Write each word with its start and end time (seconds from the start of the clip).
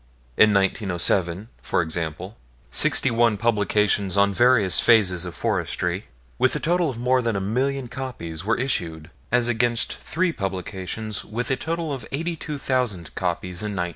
In 0.35 0.51
1907, 0.51 1.47
for 1.61 1.83
example, 1.83 2.35
sixty 2.71 3.11
one 3.11 3.37
publications 3.37 4.17
on 4.17 4.33
various 4.33 4.79
phases 4.79 5.25
of 5.27 5.35
forestry, 5.35 6.05
with 6.39 6.55
a 6.55 6.59
total 6.59 6.89
of 6.89 6.97
more 6.97 7.21
than 7.21 7.35
a 7.35 7.39
million 7.39 7.87
copies, 7.87 8.43
were 8.43 8.57
issued, 8.57 9.11
as 9.31 9.47
against 9.47 9.93
three 9.99 10.33
publications, 10.33 11.23
with 11.23 11.51
a 11.51 11.55
total 11.55 11.93
of 11.93 12.03
eighty 12.11 12.35
two 12.35 12.57
thousand 12.57 13.13
copies, 13.13 13.61
in 13.61 13.73
1901. 13.75 13.89